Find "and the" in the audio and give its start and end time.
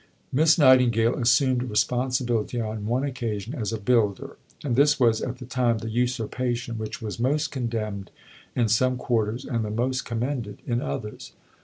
9.45-9.69